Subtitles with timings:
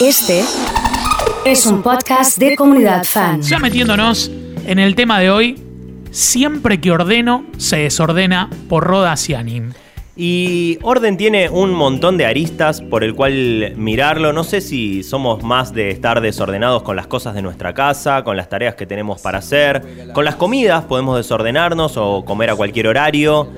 [0.00, 0.44] Este
[1.44, 3.42] es un podcast de comunidad fan.
[3.42, 4.30] Ya metiéndonos
[4.64, 5.60] en el tema de hoy,
[6.12, 9.62] siempre que ordeno, se desordena por Roda Ciani.
[10.14, 14.32] Y Orden tiene un montón de aristas por el cual mirarlo.
[14.32, 18.36] No sé si somos más de estar desordenados con las cosas de nuestra casa, con
[18.36, 20.12] las tareas que tenemos para hacer.
[20.12, 23.48] Con las comidas podemos desordenarnos o comer a cualquier horario.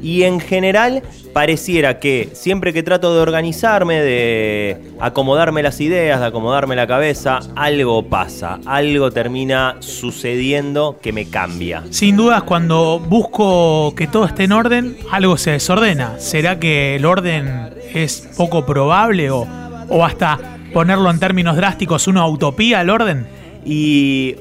[0.00, 1.02] Y en general
[1.38, 7.38] pareciera que siempre que trato de organizarme, de acomodarme las ideas, de acomodarme la cabeza,
[7.54, 11.84] algo pasa, algo termina sucediendo que me cambia.
[11.90, 16.18] Sin dudas, cuando busco que todo esté en orden, algo se desordena.
[16.18, 19.46] ¿Será que el orden es poco probable o,
[19.90, 20.40] o hasta
[20.72, 23.28] ponerlo en términos drásticos una utopía el orden?
[23.64, 24.34] Y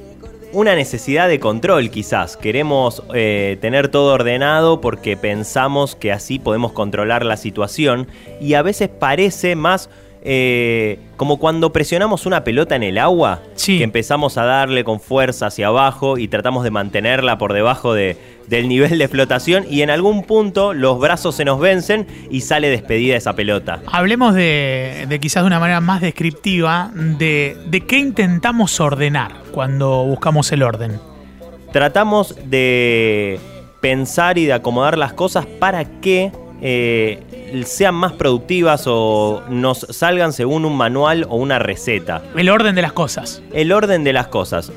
[0.52, 2.38] una necesidad de control quizás.
[2.38, 8.08] Queremos eh, tener todo ordenado porque pensamos que así podemos controlar la situación
[8.40, 9.90] y a veces parece más
[10.24, 15.48] eh, como cuando presionamos una pelota en el agua, que empezamos a darle con fuerza
[15.48, 19.90] hacia abajo y tratamos de mantenerla por debajo de, del nivel de flotación y en
[19.90, 23.82] algún punto los brazos se nos vencen y sale despedida esa pelota.
[23.92, 30.52] Hablemos de, quizás de una manera más descriptiva de, de qué intentamos ordenar cuando buscamos
[30.52, 31.00] el orden.
[31.72, 33.40] Tratamos de
[33.82, 36.32] pensar y de acomodar las cosas para que
[36.62, 37.24] eh,
[37.66, 42.24] sean más productivas o nos salgan según un manual o una receta.
[42.36, 43.42] El orden de las cosas.
[43.54, 44.72] El orden de las cosas.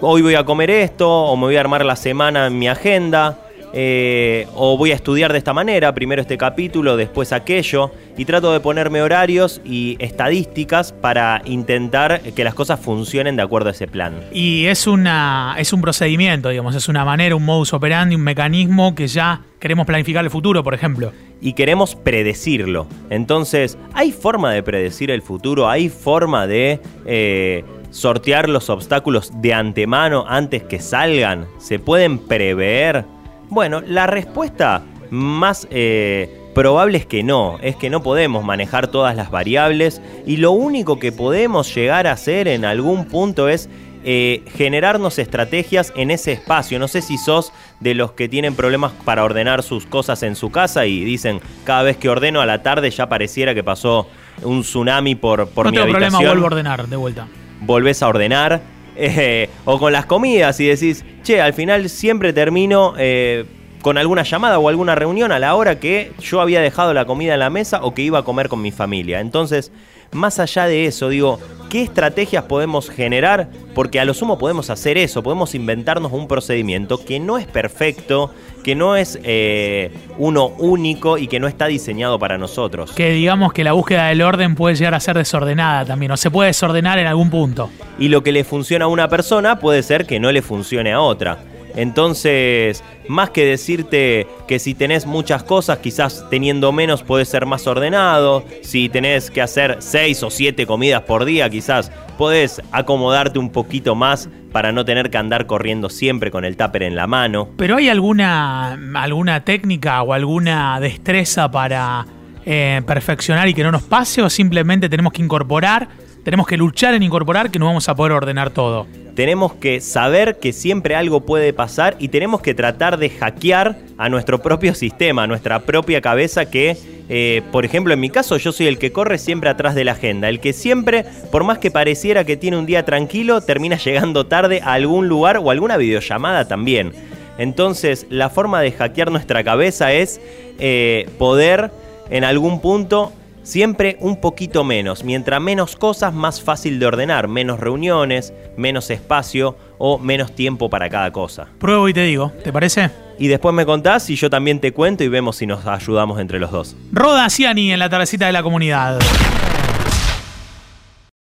[0.00, 3.49] Hoy voy a comer esto o me voy a armar la semana en mi agenda.
[3.72, 8.52] Eh, o voy a estudiar de esta manera, primero este capítulo, después aquello, y trato
[8.52, 13.86] de ponerme horarios y estadísticas para intentar que las cosas funcionen de acuerdo a ese
[13.86, 14.20] plan.
[14.32, 18.94] Y es, una, es un procedimiento, digamos, es una manera, un modus operandi, un mecanismo
[18.94, 21.12] que ya queremos planificar el futuro, por ejemplo.
[21.40, 22.86] Y queremos predecirlo.
[23.08, 25.68] Entonces, ¿hay forma de predecir el futuro?
[25.68, 26.80] ¿Hay forma de...
[27.06, 31.46] Eh, sortear los obstáculos de antemano antes que salgan?
[31.58, 33.04] ¿Se pueden prever?
[33.50, 39.16] Bueno, la respuesta más eh, probable es que no, es que no podemos manejar todas
[39.16, 43.68] las variables y lo único que podemos llegar a hacer en algún punto es
[44.02, 46.78] eh, generarnos estrategias en ese espacio.
[46.78, 50.50] No sé si sos de los que tienen problemas para ordenar sus cosas en su
[50.50, 54.06] casa y dicen cada vez que ordeno a la tarde ya pareciera que pasó
[54.42, 56.10] un tsunami por, por no mi tengo habitación.
[56.12, 57.26] problema, vuelvo a ordenar de vuelta.
[57.60, 58.62] Volvés a ordenar
[58.96, 63.44] eh, o con las comidas y decís, che, al final siempre termino eh,
[63.82, 67.34] con alguna llamada o alguna reunión a la hora que yo había dejado la comida
[67.34, 69.20] en la mesa o que iba a comer con mi familia.
[69.20, 69.72] Entonces,
[70.12, 73.48] más allá de eso, digo, ¿qué estrategias podemos generar?
[73.74, 78.32] Porque a lo sumo podemos hacer eso, podemos inventarnos un procedimiento que no es perfecto,
[78.64, 82.92] que no es eh, uno único y que no está diseñado para nosotros.
[82.92, 86.30] Que digamos que la búsqueda del orden puede llegar a ser desordenada también, o se
[86.30, 87.70] puede desordenar en algún punto.
[87.98, 91.00] Y lo que le funciona a una persona puede ser que no le funcione a
[91.00, 91.38] otra.
[91.76, 97.66] Entonces, más que decirte que si tenés muchas cosas, quizás teniendo menos puedes ser más
[97.66, 98.44] ordenado.
[98.62, 103.94] Si tenés que hacer seis o siete comidas por día, quizás podés acomodarte un poquito
[103.94, 107.48] más para no tener que andar corriendo siempre con el tupper en la mano.
[107.56, 112.06] Pero hay alguna, alguna técnica o alguna destreza para
[112.44, 115.88] eh, perfeccionar y que no nos pase o simplemente tenemos que incorporar,
[116.24, 118.86] tenemos que luchar en incorporar que no vamos a poder ordenar todo
[119.20, 124.08] tenemos que saber que siempre algo puede pasar y tenemos que tratar de hackear a
[124.08, 126.76] nuestro propio sistema, a nuestra propia cabeza que,
[127.10, 129.92] eh, por ejemplo, en mi caso yo soy el que corre siempre atrás de la
[129.92, 134.26] agenda, el que siempre, por más que pareciera que tiene un día tranquilo, termina llegando
[134.26, 136.92] tarde a algún lugar o alguna videollamada también.
[137.36, 140.20] Entonces, la forma de hackear nuestra cabeza es
[140.58, 141.70] eh, poder
[142.10, 143.12] en algún punto
[143.42, 145.02] Siempre un poquito menos.
[145.02, 147.26] Mientras menos cosas, más fácil de ordenar.
[147.26, 151.48] Menos reuniones, menos espacio o menos tiempo para cada cosa.
[151.58, 152.90] Pruebo y te digo, ¿te parece?
[153.18, 156.38] Y después me contás y yo también te cuento y vemos si nos ayudamos entre
[156.38, 156.76] los dos.
[156.92, 158.98] Roda Ciani en la tardecita de la comunidad.